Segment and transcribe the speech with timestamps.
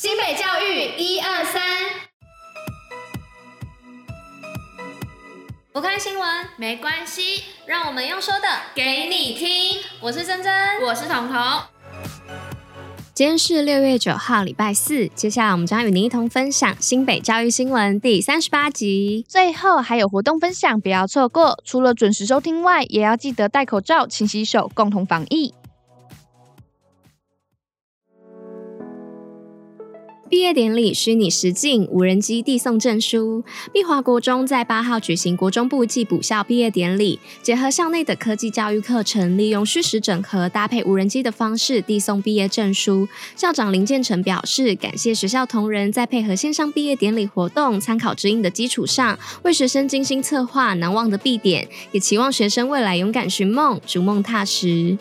[0.00, 1.60] 新北教育一二三，
[5.72, 6.24] 不看新闻
[6.56, 9.82] 没关系，让我们用说的给你听。
[10.00, 11.36] 我是珍珍，我是彤彤。
[13.12, 15.08] 今天是六月九号，礼拜四。
[15.16, 19.26] 接下来我们将与您一同分享新北教育新闻第三十八集。
[19.28, 21.60] 最后还有活动分享，不要错过。
[21.64, 25.52] 除了准时收听外，也要记得戴口罩、勤洗手，共同防疫。
[30.30, 33.42] 毕业典礼虚拟实境，无人机递送证书。
[33.72, 43.08] 碧华国中在八号举行国中部暨补校毕业典礼，结合校内的科技教育课程，利用虚实整合搭配无人机的方式递送毕业证书。
[43.34, 54.98] 校长林建成表示，感谢学校同仁在配合线上毕业典礼活动参考指引的基础上，为学生精心策划难忘的毕典，也期望学生未来勇敢寻梦，逐梦踏实。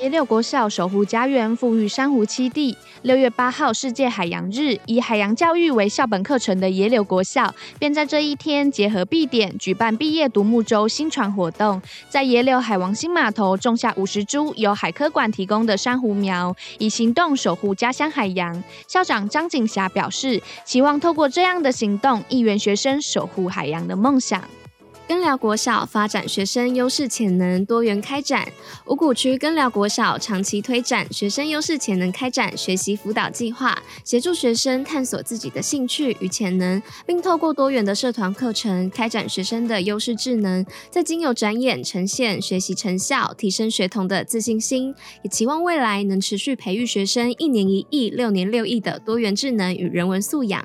[0.00, 2.74] 野柳国小守护家园，富裕珊瑚栖地。
[3.02, 18.64] 六月八号世界海洋日，以海洋教育为校本课程的野柳国校，便在这一天结合毕典，举办毕业独木舟新船活动，在野柳海王星码头种下五十株由海科馆提供的珊瑚苗，以行动守护家乡海洋。
[18.86, 24.42] 校长张景霞表示，期望透过这样的行动，一圆学生守护海洋的梦想。
[25.10, 28.46] 根寮国小发展学生优势潜能多元开展，
[28.86, 44.94] 五股区根寮国小长期推展学生优势潜能开展学习辅导计划，协助学生探索自己的兴趣与潜能，并透过多元的社团课程开展学生的优势智能，在经由展演呈现学习成效，提升学童的自信心，
[45.24, 50.64] 也期望未来能持续培育学生一年一亿、六年六亿的多元智能与人文素养。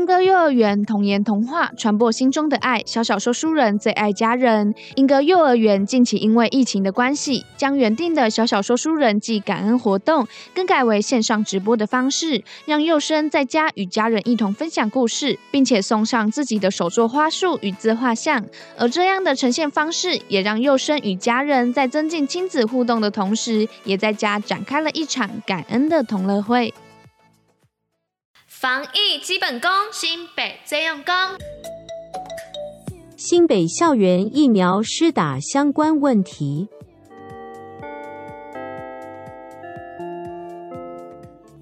[0.00, 2.82] 莺歌幼儿园童言童话，传播心中的爱。
[2.86, 4.74] 小小说书人最爱家人。
[4.94, 18.42] 莺歌幼儿园近期因为疫情的关系，将原定的小小说书人暨感恩活动更改为线上直播的方式，让幼生在家与家人一同分享故事，并且送上自己的手作花束与自画像。
[18.78, 26.72] 而这样的呈现方式，也让幼生与家人在增进亲子互动的同时，也在家展开了一场感恩的同乐会。
[28.60, 31.14] 防疫基本功，新北最用功。
[33.16, 36.68] 新北校园疫苗施打相关问题。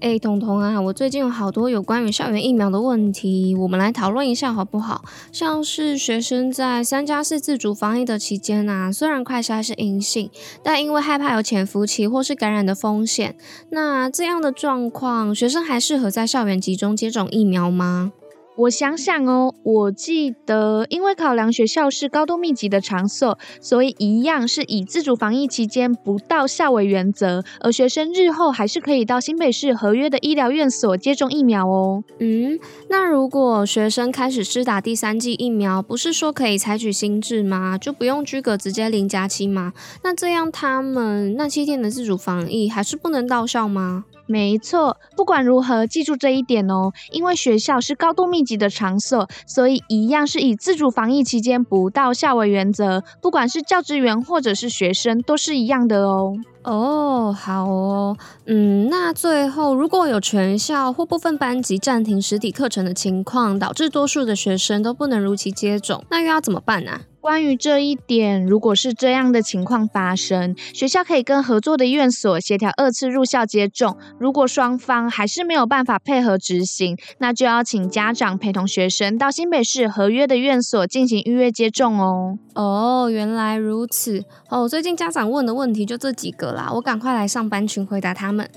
[0.01, 5.03] 哎，彤彤啊，我最近有好多有关于校园疫苗的问题，我们来讨论一下好不好？
[5.33, 10.31] 像是学生在三加四自主防疫的期间啊，虽然快筛是阴性，
[10.63, 13.35] 但因为害怕有潜伏期或是感染的风险，
[13.71, 18.13] 那这样的状况，学生还适合在校园集中接种疫苗吗？
[18.59, 32.03] 我想想哦，我记得，因为考量学校是高度密集的场所，所以一样是以自主防疫期间不到校为原则，而学生日后还是可以到新北市合约的医疗院所接种疫苗哦。
[32.19, 32.59] 嗯，
[32.89, 37.77] 那如果学生开始施打第三剂疫苗，不是说可以采取新制吗？
[37.77, 39.71] 就不用居隔直接零加七吗？
[40.03, 44.03] 那这样他们那七天的自主防疫还是不能到校吗？
[44.31, 46.91] 没错，不管如何，记住这一点哦。
[47.11, 53.03] 因为学校是高度密集的场所，所以一样是以自主防疫期间不到校为原则。
[53.23, 56.35] 不管是教职员或者是学生，都是一样的哦。
[56.63, 67.01] 哦，好哦，嗯，那最后如果有全校或部分班级暂停实体课程的情况，导致多数的学生都不能如期接种，那又要怎么办呢？
[67.21, 73.97] 关于这一点，如果是这样的情况发生，学校可以跟合作的院所协调二次入校接种。
[74.17, 82.39] 如果双方还是没有办法配合执行，那就要请家长陪同学生到新北市合约的院所进行预约接种哦。
[82.55, 84.23] 哦，原来如此。
[84.47, 88.49] 哦，最近家长问的问题就这几个我赶快来上班群回答他们。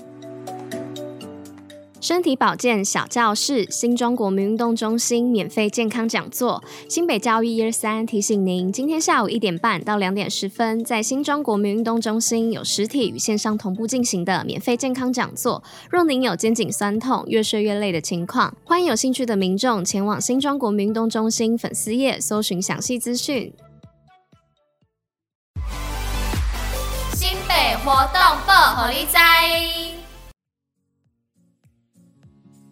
[2.01, 6.61] 身体保健小教室，新庄国民运动中心免费健康讲座。
[6.89, 15.63] 新北教育一二三提醒您，今天下午一点半到两点十分，在新庄国民运动中心有实体与线上同步进行的免费健康讲座。
[15.89, 23.53] 若您有肩颈酸痛、越睡越累的情况，欢迎有兴趣的民众前往新庄国民运动中心粉丝页搜寻详细资讯。
[27.77, 29.17] 活动报虎哩知。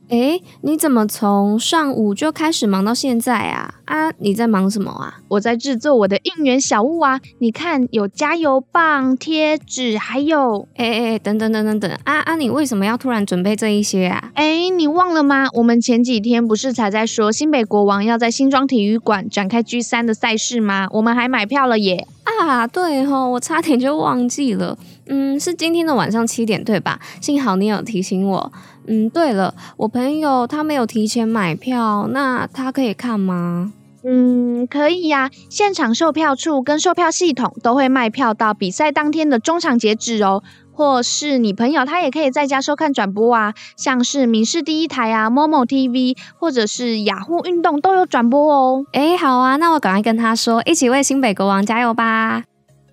[0.10, 3.76] 诶，你怎么从上午就开始忙到现在啊？
[3.86, 5.22] 啊，你在忙什么啊？
[5.30, 7.22] 我在制作我的应援小物啊！
[7.40, 10.68] 你看，有加油棒、贴纸，还有……
[10.76, 14.32] 诶诶，等等等等等，啊啊，你为什么要突然准备这一些啊？
[14.36, 15.48] 诶，你忘了吗？
[15.54, 20.88] 我们前几天不是才在说新北国王要在新庄体育馆展开 G 三的赛事吗？
[20.92, 22.06] 我们还买票了耶！
[22.48, 24.78] 啊，对哦，我差点就忘记了。
[25.08, 27.00] 嗯，是今天的晚上七点对吧？
[27.22, 28.52] 幸好你有提醒我。
[28.88, 33.74] 嗯，对了，我朋友他没有提前买票，那他可以看吗？
[34.04, 40.42] 嗯，可以呀、现场售票处跟售票系统都会卖票到比赛当天的中场截止哦。
[40.82, 48.84] 或是你朋友他也可以在家收看转播啊，像是民视第一台啊、Momo TV 或者是雅虎运动都有转播哦。
[48.92, 52.46] 哎，好啊，那我赶快跟他说，一起为新北国王加油吧！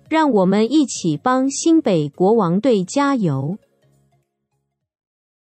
[0.07, 3.57] 让我们一起帮新北国王队加油。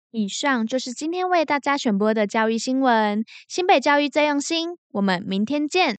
[0.09, 3.23] 以上就是今天为大家选播的教育新闻。
[3.47, 5.89] 新北教育最用心，我们明天见。